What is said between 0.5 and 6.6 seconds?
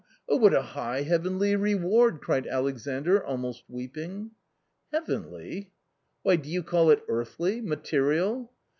a high heavenly reward!" cried Alexandr almost weeping." Heavenly!"" Why, do